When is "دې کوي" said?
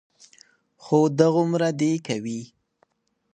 1.79-2.41